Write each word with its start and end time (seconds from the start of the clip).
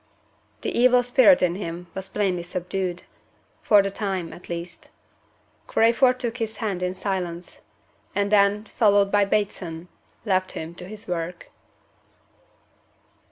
The 0.61 0.75
evil 0.75 1.03
spirit 1.03 1.43
in 1.43 1.53
him 1.53 1.85
was 1.93 2.09
plainly 2.09 2.41
subdued 2.41 3.03
for 3.61 3.83
the 3.83 3.91
time, 3.91 4.33
at 4.33 4.49
least. 4.49 4.89
Crayford 5.67 6.19
took 6.19 6.37
his 6.37 6.57
hand 6.57 6.81
in 6.81 6.95
silence; 6.95 7.59
and 8.15 8.31
then 8.31 8.63
(followed 8.65 9.11
by 9.11 9.25
Bateson) 9.25 9.89
left 10.25 10.53
him 10.53 10.73
to 10.73 10.85
his 10.87 11.07
work. 11.07 11.51